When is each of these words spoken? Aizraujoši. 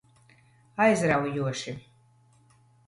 Aizraujoši. 0.85 1.77